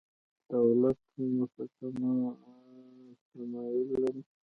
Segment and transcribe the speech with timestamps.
[0.51, 1.63] دولت هم ورته
[3.33, 4.21] تمایل لري.